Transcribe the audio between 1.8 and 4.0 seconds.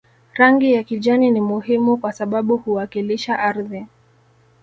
kwa sababu huwakilisha ardhi